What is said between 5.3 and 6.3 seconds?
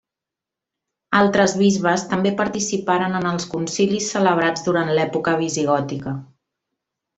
visigòtica.